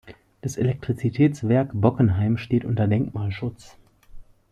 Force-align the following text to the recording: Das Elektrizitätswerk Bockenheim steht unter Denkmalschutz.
Das 0.41 0.57
Elektrizitätswerk 0.57 1.69
Bockenheim 1.75 2.39
steht 2.39 2.65
unter 2.65 2.87
Denkmalschutz. 2.87 3.77